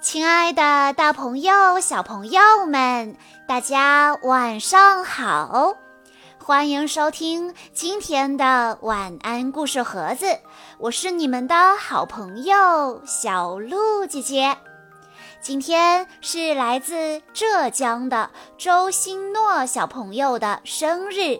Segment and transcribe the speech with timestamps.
[0.00, 5.74] 亲爱的，大朋友、小朋友们，大家晚上好！
[6.42, 10.24] 欢迎收听今天的晚安故事盒子，
[10.78, 14.56] 我是你们的好朋友小鹿姐姐。
[15.42, 21.38] 今天是来自浙江的周新诺小朋友的生日，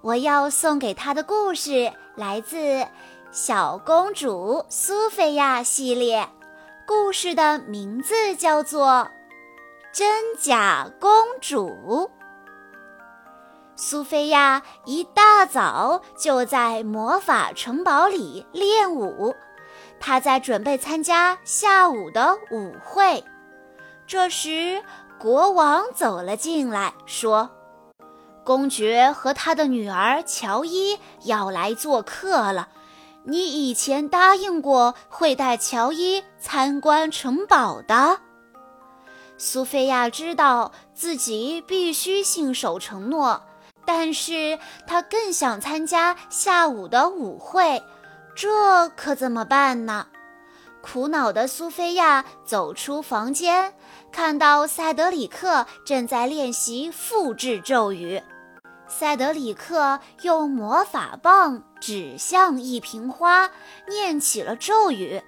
[0.00, 2.56] 我要送给他的故事来自
[3.30, 6.26] 《小公主苏菲亚》系列。
[6.88, 8.86] 故事的名字叫做
[9.92, 11.68] 《真假公主》。
[13.76, 19.34] 苏菲亚一大早就在魔法城堡里练舞，
[20.00, 23.22] 她在准备参加下午的舞会。
[24.06, 24.82] 这时，
[25.18, 27.50] 国王走了进来，说
[28.42, 32.68] ：“公爵和他的女儿乔伊要来做客了。”
[33.28, 38.20] 你以前答应过会带乔伊参观城堡的。
[39.36, 43.42] 苏菲亚知道自己必须信守承诺，
[43.84, 47.82] 但是她更想参加下午的舞会，
[48.34, 50.06] 这可怎么办呢？
[50.80, 53.74] 苦恼的苏菲亚走出房间，
[54.10, 58.22] 看到塞德里克正在练习复制咒语。
[58.88, 63.50] 塞德里克用魔法棒指向一瓶花，
[63.86, 65.22] 念起了咒语，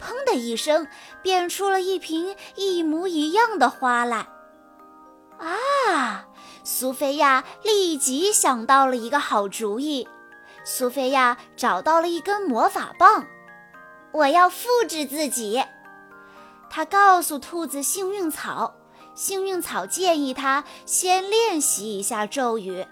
[0.00, 0.88] 砰的一声，
[1.22, 4.26] 变出了一瓶一模一样的花来。
[5.38, 6.26] 啊！
[6.64, 10.08] 苏菲亚立即想到了一个好主意。
[10.64, 13.26] 苏菲亚找到了一根魔法棒，
[14.12, 15.62] 我要复制自己。
[16.70, 18.75] 她告诉兔子幸运草。
[19.16, 22.86] 幸运草建议他先练习一下咒语，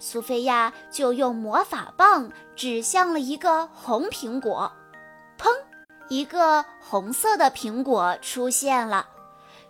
[0.00, 4.72] 苏菲亚就用魔法棒指向了一个红苹果，
[5.38, 5.48] 砰！
[6.08, 9.06] 一个红色的苹果出现了。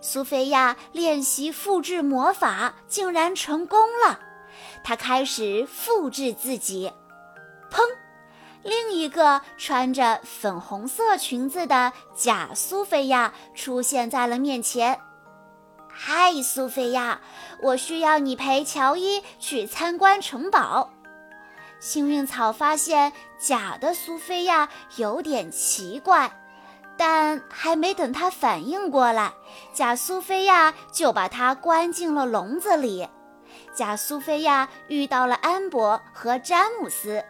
[0.00, 4.18] 苏菲亚练习复制魔法，竟然成功了。
[4.82, 6.90] 她开始复制自己，
[7.70, 7.82] 砰！
[8.62, 14.98] 另一个穿着粉红色裙子的假苏菲亚出现在了面前。
[15.94, 17.20] 嗨，苏菲亚，
[17.60, 20.90] 我需要你陪乔伊去参观城堡。
[21.80, 26.32] 幸运草发现假的苏菲亚有点奇怪，
[26.96, 29.32] 但还没等他反应过来，
[29.74, 33.06] 假苏菲亚就把它关进了笼子里。
[33.74, 37.22] 假苏菲亚遇到了安博和詹姆斯。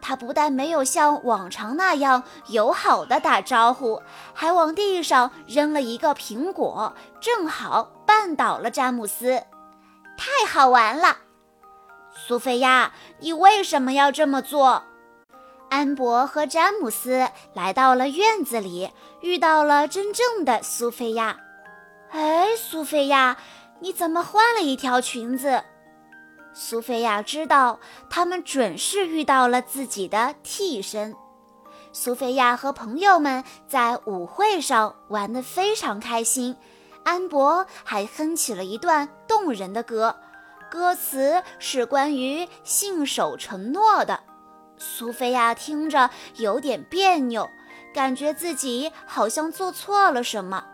[0.00, 4.00] 他不但没有像往常那样友好的打招呼，
[4.32, 9.42] 还往地上扔了一个苹果，正好绊倒了詹姆斯。
[10.16, 11.16] 太好玩了，
[12.12, 14.82] 苏菲亚，你为什么要这么做？
[15.70, 21.36] 安博和詹姆斯来到了院子里，遇到了真正的苏菲亚。
[22.10, 23.36] 哎，苏菲亚，
[23.80, 25.62] 你怎么换了一条裙子？
[26.60, 27.78] 苏菲亚知道，
[28.10, 31.14] 他们准是遇到了自己的替身。
[31.92, 36.56] 苏菲亚和朋友们在舞会上玩得非常开心，
[37.04, 40.16] 安博还哼起了一段动人的歌，
[40.68, 44.18] 歌词是关于信守承诺的。
[44.78, 47.48] 苏菲亚听着有点别扭，
[47.94, 50.64] 感觉自己好像做错了什么。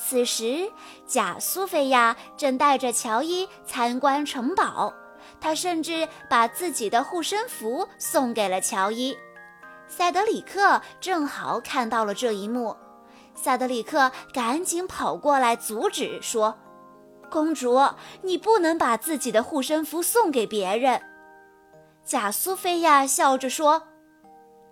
[0.00, 0.70] 此时，
[1.06, 4.94] 假苏菲亚正带着乔伊参观城堡，
[5.40, 9.18] 她甚至把自己的护身符送给了乔伊。
[9.88, 12.76] 塞德里克正好看到了这一幕，
[13.34, 16.56] 塞德里克赶紧跑过来阻止，说
[17.28, 17.80] ：“公主，
[18.22, 21.02] 你不能把自己的护身符送给别人。”
[22.04, 23.82] 假苏菲亚笑着说：“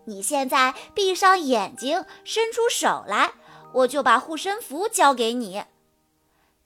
[0.06, 3.32] 你现在闭上眼睛，伸出手来。”
[3.76, 5.64] 我就把护身符交给你。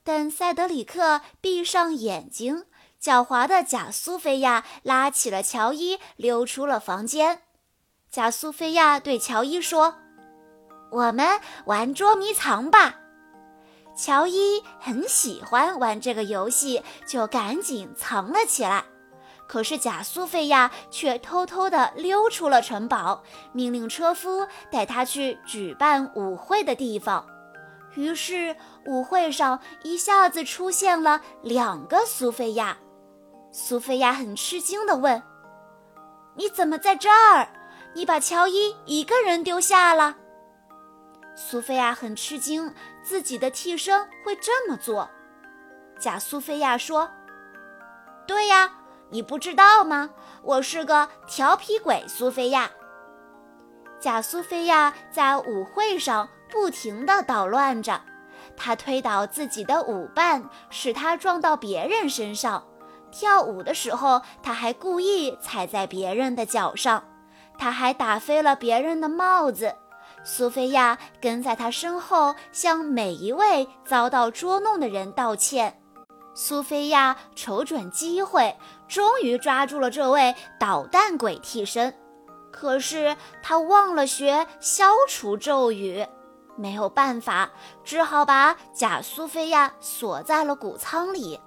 [0.04, 2.64] 等塞德里克闭上眼睛，
[3.02, 7.42] 狡猾的假苏菲亚拉起了乔伊，溜出了房间。
[8.10, 9.96] 假苏菲亚对乔伊说
[10.90, 12.96] ：“我们玩捉迷藏吧。”
[13.96, 18.84] 乔伊很喜欢玩这个游戏，就赶紧藏了起来。
[19.50, 27.26] 可是假苏菲亚却偷偷地溜出了城堡，命令车夫带她去举办舞会的地方。
[27.96, 28.54] 于是
[28.86, 32.78] 舞会上一下子出现了两个苏菲亚。
[33.50, 35.20] 苏菲亚很吃惊地问
[36.38, 37.48] ：“你怎么在这儿？
[37.92, 40.16] 你把乔伊一个人丢下了？”
[41.34, 45.10] 苏菲亚很吃惊，自己的替身会这么做。
[45.98, 47.10] 假苏菲亚说
[48.28, 48.74] ：“对呀。”
[49.10, 50.10] 你不知道吗？
[50.42, 52.70] 我是个调皮鬼，苏菲亚。
[53.98, 58.00] 假苏菲亚在舞会上不停地捣乱着，
[58.56, 62.64] 她推倒自己的舞伴，使他撞到别人身上。
[63.10, 67.02] 跳舞的时候，他还故意踩在别人的脚上。
[67.58, 69.74] 他还打飞了别人的帽子。
[70.22, 75.79] 苏菲亚跟在他身后，向每一位遭到捉弄的人道歉。
[76.34, 78.56] 苏菲亚瞅准机会，
[78.88, 81.94] 终于抓住了这位捣蛋鬼替身。
[82.50, 86.06] 可是他忘了学消除咒语，
[86.56, 87.50] 没有办法，
[87.84, 91.40] 只好把假苏菲亚锁在了谷仓里。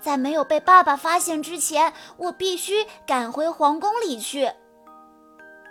[0.00, 4.50] 在没有被爸爸发现之前，我必须赶回皇宫里去。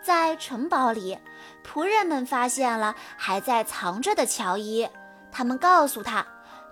[0.04, 1.20] 在城堡里，
[1.66, 4.88] 仆人们发现了还在藏着的乔伊，
[5.32, 6.26] 他们告诉他，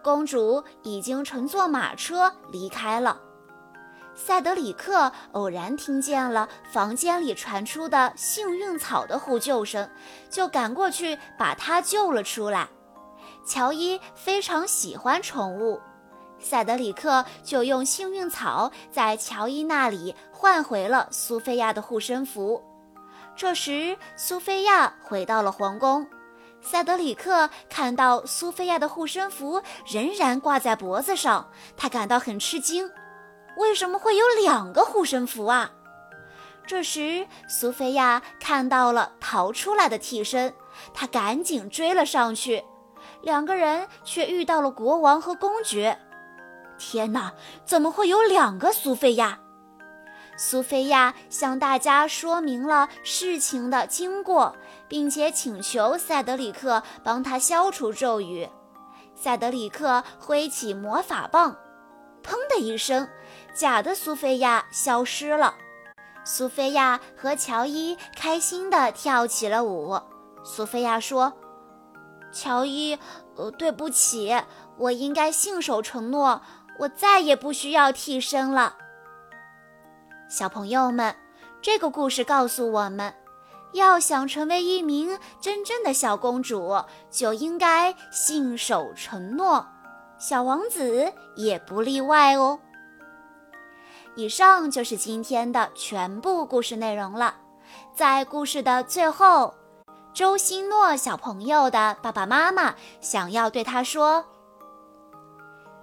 [0.03, 3.19] 公主已经乘坐马车离开了。
[4.15, 9.89] 塞德里克偶然听见了房间里传出的幸运草的呼救声，
[10.29, 12.67] 就赶过去把它救了出来。
[13.45, 15.79] 乔伊非常喜欢宠物，
[16.37, 22.61] 塞德里克就用幸运草在乔伊那里换回了苏菲亚的护身符。
[23.37, 26.05] 这时，苏菲亚回到了皇宫，
[26.61, 32.89] 塞德里克看到苏菲亚的护身符仍然挂在脖子上，他感到很吃惊。
[33.57, 35.71] 为什么会有两个护身符啊？
[36.67, 40.53] 这时，苏菲亚看到了逃出来的替身，
[40.93, 42.63] 她赶紧追了上去。
[43.21, 45.97] 两个人却遇到了国王和公爵。
[46.77, 47.33] 天哪，
[47.65, 49.39] 怎么会有两个苏菲亚？
[50.37, 54.55] 苏菲亚向大家说明了事情的经过，
[54.89, 58.49] 并且请求塞德里克帮他消除咒语。
[59.15, 61.55] 塞德里克挥起魔法棒。
[62.21, 63.07] 砰的一声，
[63.53, 65.55] 假的苏菲亚消失了。
[66.25, 69.99] 苏菲亚和乔伊开心地跳起了舞。
[70.43, 71.33] 苏菲亚说
[72.31, 72.97] ：“乔伊，
[73.35, 74.35] 呃，对不起，
[74.77, 76.41] 我应该信守承诺，
[76.79, 78.75] 我再也不需要替身了。”
[80.29, 81.15] 小朋友们，
[81.61, 83.13] 这个故事告诉我们，
[83.73, 89.65] 要想成为一名真正的小公主，就应该信守承诺。
[90.17, 92.59] 小王子也不例外哦。
[94.15, 97.35] 以上就是今天的全部故事内容了。
[97.95, 99.53] 在故事的最后，
[100.13, 104.25] 周星诺小朋友的爸爸妈妈想要对他说：“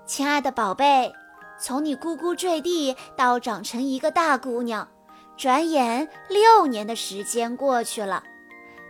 [0.05, 1.12] 亲爱的宝贝，
[1.59, 4.87] 从你咕咕坠地到长成一个大姑娘，
[5.37, 8.23] 转眼六年的时间过去了，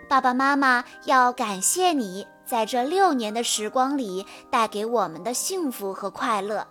[0.09, 6.65] 爸爸妈妈要感谢你。”在这六年的时光里，带给我们的幸福和快乐，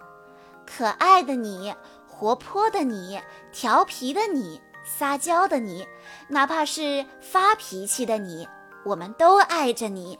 [0.65, 1.75] 可爱的你，
[2.07, 3.19] 活泼的你，
[3.51, 5.85] 调皮的你，撒娇的你，
[6.29, 8.47] 哪怕是发脾气的你，
[8.85, 10.17] 我们都爱着你。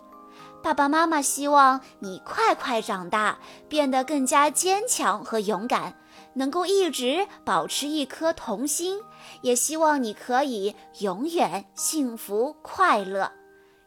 [0.62, 3.38] 爸爸妈妈希望你快快长大，
[3.70, 5.98] 变得更加坚强和勇敢，
[6.36, 9.02] 能够一直保持一颗童心，
[9.42, 13.32] 也希望你可以永远幸福快乐。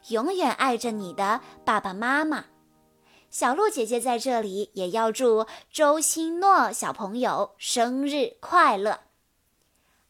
[0.09, 2.45] 永远爱着你的爸爸妈妈，
[3.29, 9.08] 小鹿姐姐在这里也要祝周欣诺小朋友生日快乐。